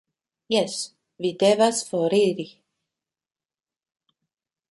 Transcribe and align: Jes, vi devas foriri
Jes, 0.53 0.77
vi 1.25 1.31
devas 1.43 1.83
foriri 1.91 2.47